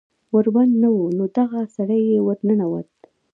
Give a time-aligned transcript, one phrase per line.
[0.35, 2.91] ور بند نه و نو دغه سړی پې ور ننوت